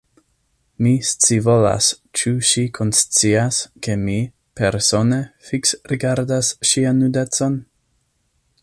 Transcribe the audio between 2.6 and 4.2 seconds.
konscias, ke mi,